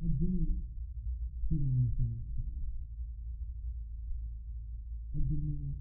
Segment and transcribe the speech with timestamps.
[0.00, 0.64] I didn't
[1.44, 2.64] cheat on you seven times.
[5.12, 5.76] I did not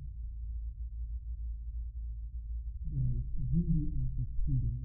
[2.92, 4.76] like do the act of cheating.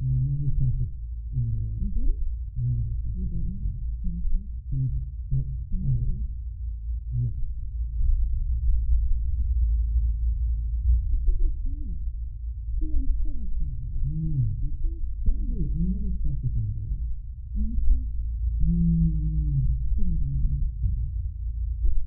[0.00, 0.48] And I never
[0.80, 0.88] with
[1.36, 1.84] anybody else.
[1.84, 2.22] You didn't?
[2.56, 3.84] I never slept You anybody else.
[4.08, 4.48] Handshake?
[4.72, 5.12] Handshake.
[5.32, 5.44] Oh,
[5.76, 6.24] Handshake?
[7.20, 7.36] yes.
[11.12, 11.96] I'm freaking sad.
[12.80, 14.16] See, I'm still upset about I it.
[14.16, 14.61] know.
[16.42, 16.50] Okay?
[16.50, 16.98] Sorry,
[17.54, 18.10] I never slept
[18.58, 19.62] with anybody else.
[19.62, 19.62] Handshake?
[19.62, 20.62] Um, Steven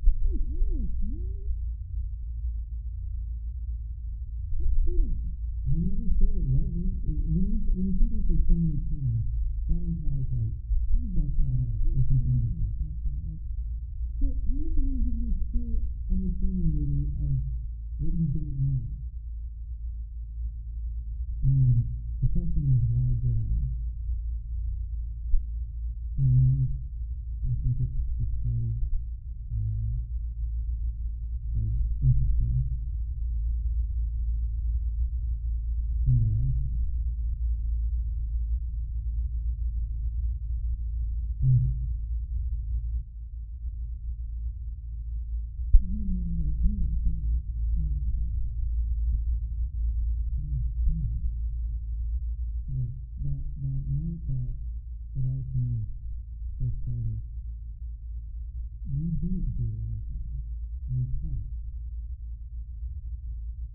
[0.03, 1.39] fucking gross, man.
[4.57, 5.15] What's cheating?
[5.65, 6.93] I never said it wasn't.
[7.05, 9.23] It, when you when something says so many times,
[9.71, 10.53] that implies like
[11.15, 12.71] sexuality or something like that.
[12.83, 13.43] like,
[14.19, 15.73] So I also want to give you a clear
[16.11, 17.33] understanding, maybe, of
[18.03, 18.83] what you don't know.
[21.45, 21.85] Um,
[22.21, 23.74] the question is, why did I?
[26.17, 26.69] And
[27.43, 28.79] I think it's because
[29.51, 29.99] um,
[31.51, 32.55] I was interested
[36.07, 36.87] in my relationship.
[41.43, 41.75] Um,
[45.83, 47.35] why do you want to with me if you were
[47.75, 48.31] romantic?
[52.71, 52.93] Look,
[53.27, 54.55] that that night that
[55.15, 55.85] that all kind of
[56.55, 57.19] first started,
[58.95, 60.23] we didn't do anything.
[60.87, 61.51] We talked.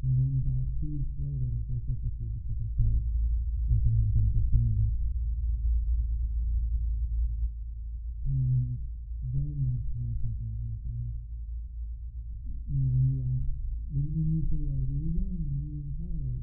[0.00, 1.62] And then about two weeks later, I
[2.18, 3.02] you because I felt
[3.70, 4.90] like I had been.
[8.26, 8.78] And
[9.30, 10.50] then that's when something.
[12.66, 13.22] You know, when you
[13.94, 14.62] when, when you say
[15.94, 16.42] college,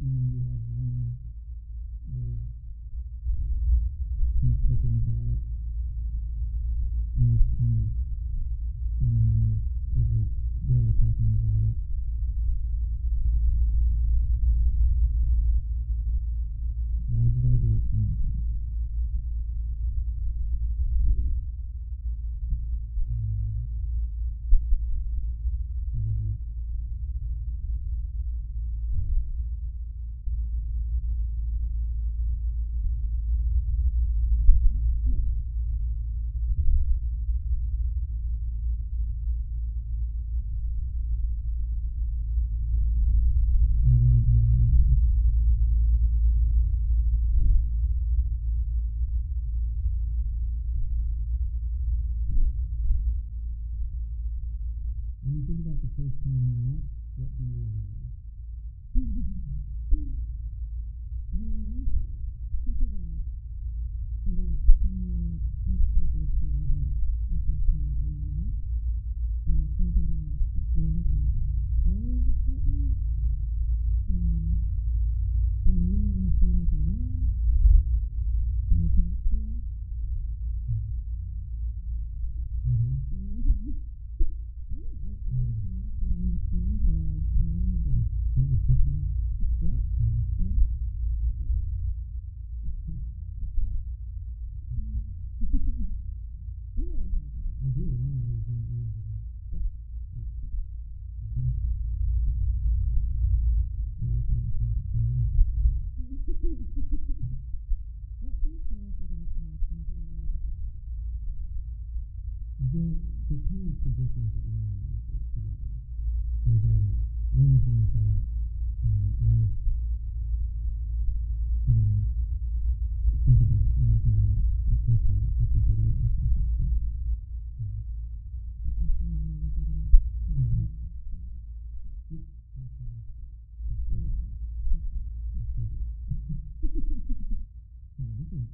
[0.00, 1.12] you know, you have one
[4.40, 4.64] kind of
[5.04, 5.49] about it.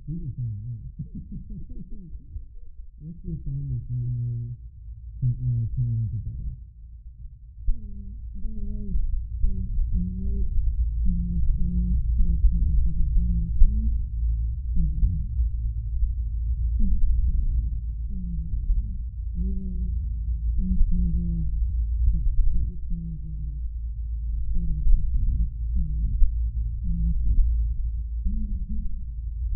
[0.06, 0.23] What's
[3.26, 4.55] your fondest memory
[5.19, 6.47] from our time together?
[7.67, 8.94] Um, there was
[9.43, 9.67] a
[9.99, 10.47] night
[11.03, 13.91] when I was at the apartment with Rebecca
[14.79, 15.26] and.
[16.79, 17.03] Um,
[18.06, 18.94] and
[19.35, 19.91] we were
[20.55, 21.50] in the corner of
[22.14, 23.58] text, but you came over and
[24.55, 25.43] stayed up with me
[25.75, 26.14] on
[26.94, 27.66] my feet.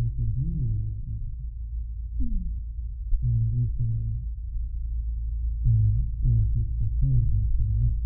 [0.00, 1.28] I could marry you right now.
[3.20, 4.08] And you said,
[5.68, 8.00] um, well, if you propose, I'd say yes.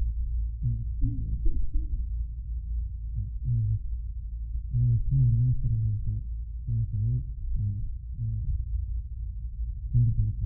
[0.62, 1.38] And that's how it was.
[3.46, 3.78] And I was,
[4.74, 6.14] and it was kind of nice that I had to
[6.66, 7.22] walk away
[7.54, 7.86] from that.
[8.18, 8.42] And
[9.94, 10.43] think about that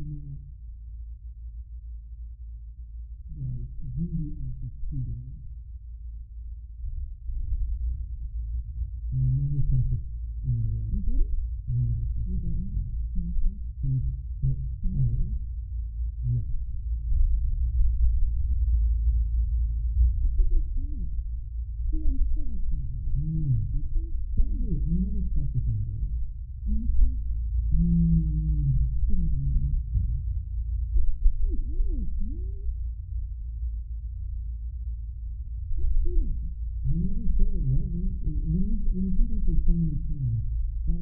[0.00, 0.49] I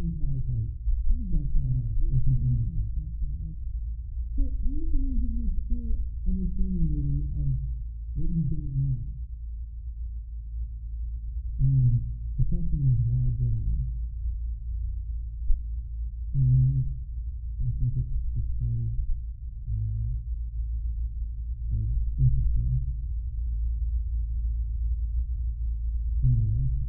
[0.08, 0.72] that implies like
[2.08, 2.88] or something like that.
[4.38, 7.52] So I also want to give you a clear understanding, maybe, of
[8.14, 9.02] what you don't know.
[11.58, 12.06] Um,
[12.38, 13.66] the question is, why did I?
[16.38, 16.86] And
[17.58, 18.94] I think it's because
[19.66, 20.14] um,
[21.68, 22.70] I was interested
[26.22, 26.86] in my reaction.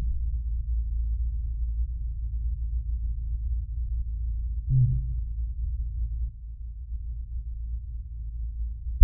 [4.70, 5.02] And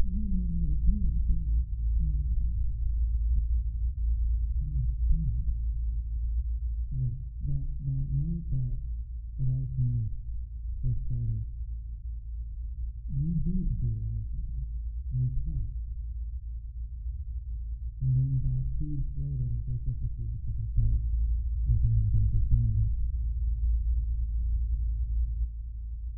[0.05, 1.57] why am I under the pain if you were
[2.05, 2.45] in the
[6.95, 7.17] Look,
[7.49, 8.77] that that night that
[9.41, 10.09] it all kind of
[10.85, 11.43] first started,
[13.09, 14.47] we didn't do anything.
[15.17, 15.75] We talked.
[18.05, 19.01] And then about two
[19.45, 21.01] later, I with you because I felt
[21.69, 22.09] like I had.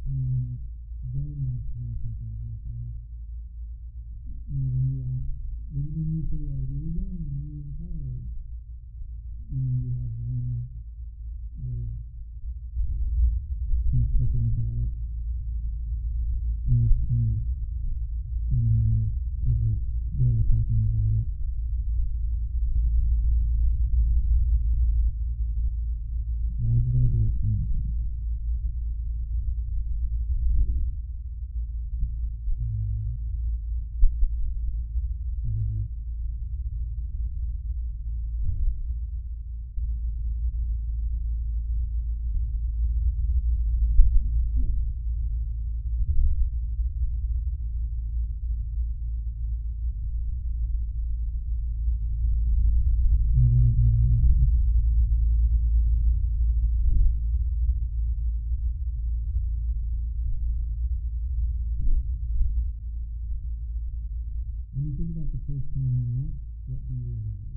[0.07, 0.55] And
[1.11, 2.95] then that's when something happened.
[4.47, 5.03] You know, when you
[5.75, 7.67] when, when you like, you're young, you're
[9.51, 10.67] you know, you have one
[13.91, 14.07] kind of
[14.55, 14.91] about it.
[16.67, 17.56] And it's kind of,
[65.57, 66.35] first time we met,
[66.67, 67.56] what do you remember?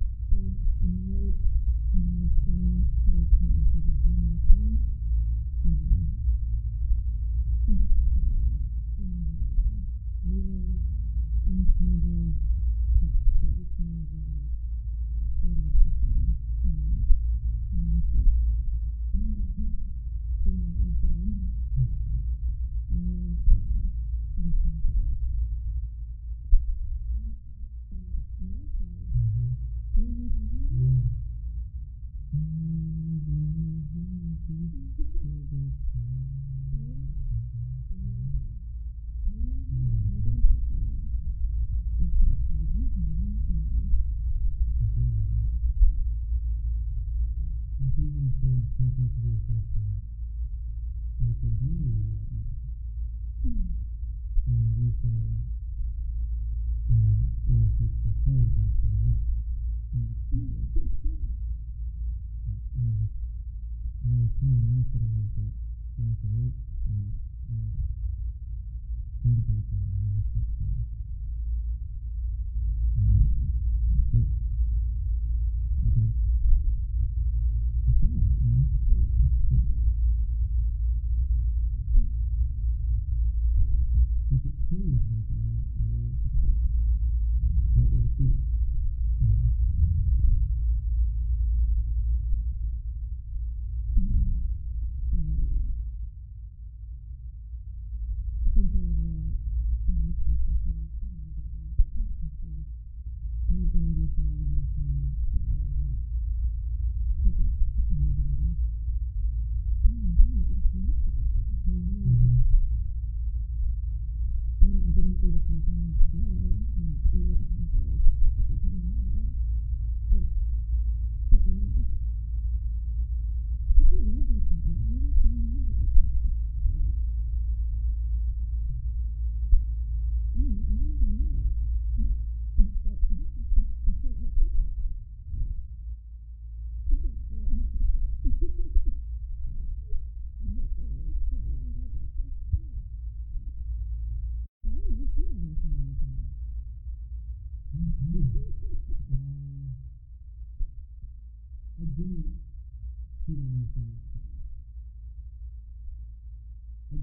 [2.61, 4.05] 那都看一些啥东
[4.37, 4.77] 西？
[5.63, 5.67] 嗯，
[7.67, 7.69] 嗯，
[8.99, 9.01] 嗯，
[10.21, 10.51] 一个人，
[11.43, 12.05] 一个人看的，
[12.95, 14.03] 看的，一个人看的，
[15.41, 16.19] 一个人看的，
[16.63, 16.67] 嗯，
[17.71, 18.13] 真的是，
[19.13, 19.17] 嗯，
[20.43, 21.60] 挺有意思的。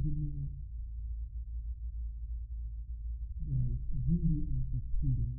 [0.08, 0.48] cannot
[3.48, 5.32] like do the act of cheating.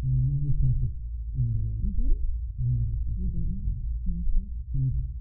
[0.00, 0.96] And I never slept with
[1.36, 1.82] anybody else.
[1.84, 2.24] You didn't?
[2.56, 5.17] I never slept with anybody else.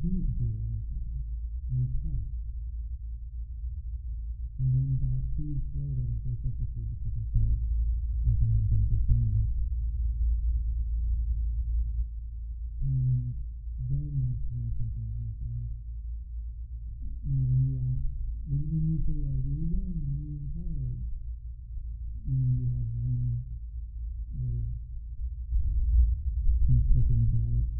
[0.00, 1.04] didn't do anything.
[1.68, 2.32] And we talked.
[4.56, 7.60] And then about two weeks later, I broke up with you because I felt
[8.24, 9.52] like I had been dishonest.
[12.80, 13.36] And
[13.92, 15.68] then that's when something happened.
[17.20, 18.04] You know, when you ask,
[18.48, 21.04] when, when you say, like, you're young, you're in college,
[22.24, 23.44] you know, you have one
[24.32, 24.64] little
[26.64, 27.79] kind of thinking about it.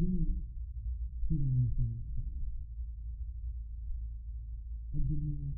[0.00, 0.40] didn't
[1.28, 1.92] cheat on you.
[4.96, 5.54] I did not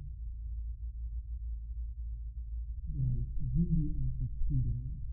[2.98, 5.11] like you the act of cheating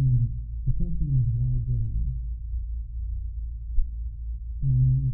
[0.00, 0.32] And
[0.64, 2.00] the question is, why did I?
[4.62, 5.12] And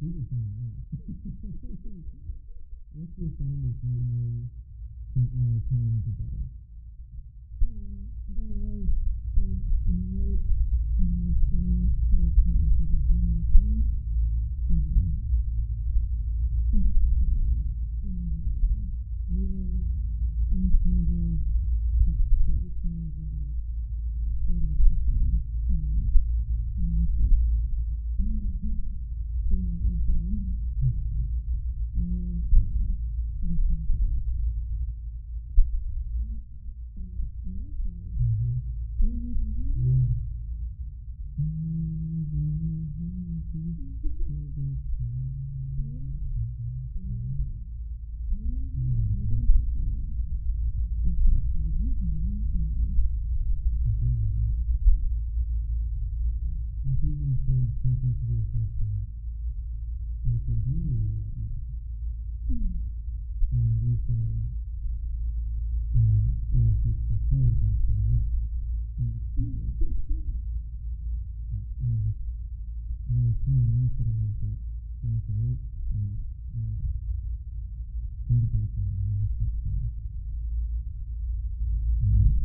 [0.00, 0.08] He.
[2.96, 4.48] What's your fondest memory
[5.12, 6.40] from our time together?
[7.60, 8.88] Um, there was
[9.36, 10.40] a, a night
[10.96, 14.88] when I was going the appointment for.
[18.00, 18.88] Um,
[19.28, 19.84] we were
[20.48, 21.44] in the middle of
[22.08, 23.52] pets that you came over and
[24.48, 24.80] photos
[25.12, 25.36] me
[28.48, 28.89] and.
[29.50, 29.56] I
[57.00, 59.09] think I said something to the effect of
[60.30, 61.50] I said, really right now.
[62.54, 62.70] Mm.
[63.50, 64.38] And he said,
[65.90, 66.22] um,
[66.54, 68.26] well, if you propose, I say yes.
[68.94, 69.98] And it's like,
[71.82, 72.14] um,
[73.10, 74.50] and it was kind of nice that I had to
[75.02, 76.22] walk away from that
[76.54, 76.78] and
[78.30, 79.90] think about that and respect that.
[82.06, 82.39] Um,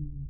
[0.00, 0.29] Mm-hmm.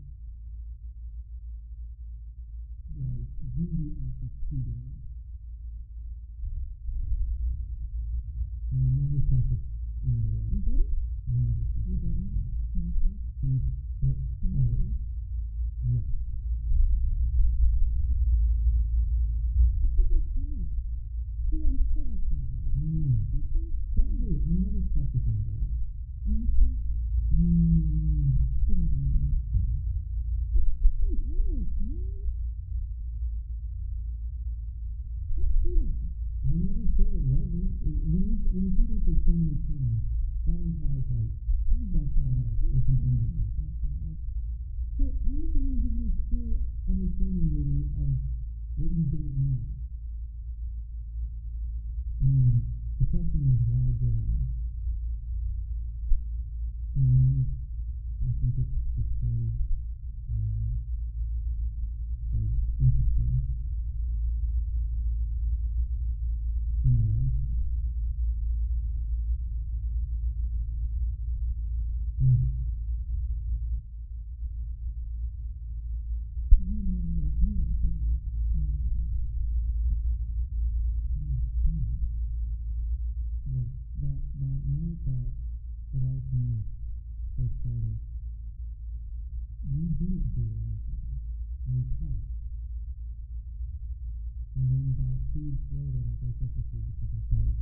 [95.30, 97.54] two weeks later, I broke up with you because I felt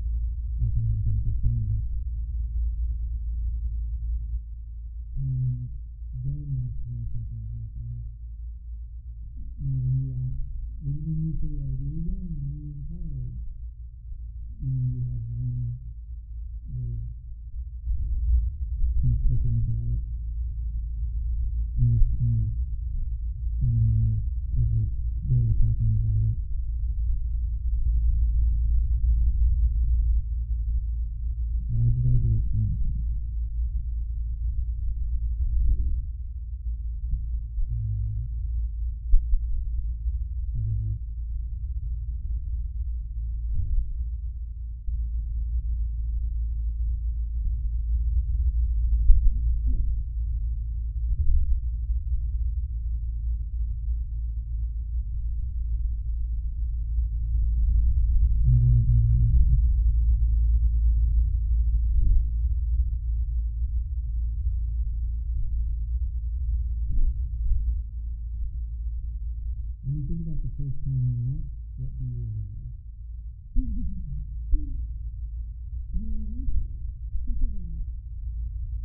[0.57, 1.85] like I had been dishonest.
[5.21, 5.69] And
[6.25, 8.09] then that's when something happened.
[9.61, 10.41] You know, when you ask,
[10.81, 12.81] when, when you say, like, you're young, you're in
[14.59, 15.77] you know, you have one
[16.73, 17.05] word
[18.97, 20.03] kind of thinking about it.
[21.77, 22.58] And it's kind of
[32.59, 32.88] Mm-hmm.
[70.59, 71.47] first time we met,
[71.79, 72.67] what do you remember?
[75.95, 76.51] well,
[77.23, 77.87] think about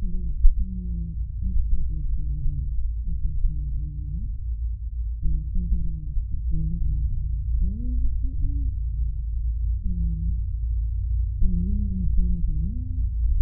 [0.06, 2.62] that time, obviously was
[3.10, 3.90] the first time we
[5.50, 6.14] think about
[6.54, 7.10] being at
[7.58, 8.70] Billy's apartment,
[9.82, 10.30] um,
[11.42, 13.33] and you were on the phone.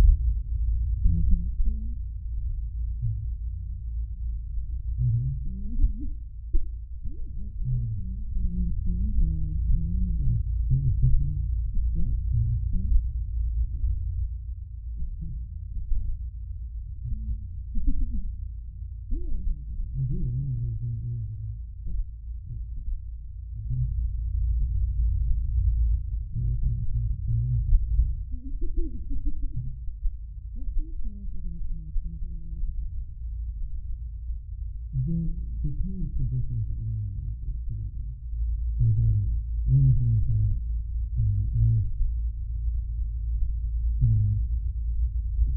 [39.72, 40.52] many things that
[41.16, 41.88] you know, I miss
[44.04, 44.36] and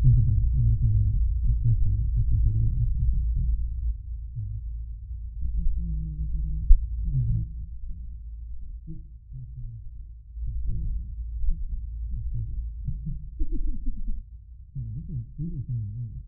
[0.06, 1.18] think about when I think about
[1.50, 3.26] like this year, like the good relationship.
[4.38, 4.54] And,
[5.74, 6.30] um,
[7.10, 7.42] um,
[8.86, 9.02] yeah,
[9.34, 9.74] that's my
[14.74, 16.22] yeah, this is these are some nice.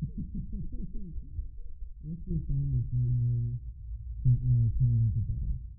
[2.02, 3.62] Let's refine this memory
[4.22, 5.75] from our time together.